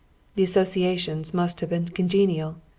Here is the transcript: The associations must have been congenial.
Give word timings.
The 0.33 0.41
associations 0.41 1.31
must 1.31 1.59
have 1.59 1.69
been 1.69 1.87
congenial. 1.89 2.55